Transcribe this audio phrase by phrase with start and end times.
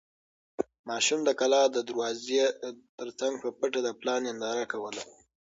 [0.89, 2.41] ماشوم د کلا د دروازې
[2.99, 5.03] تر څنګ په پټه د پلار ننداره کوله.